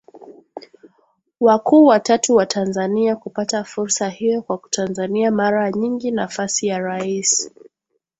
[1.39, 7.51] wakuu watatu wa Tanzania kupata fursa hiyoKwa Tanzania mara nyingi nafasi ya Rais